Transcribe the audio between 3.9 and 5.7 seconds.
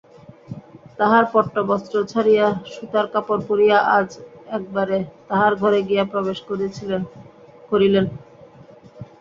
আজ একেবারে তাহার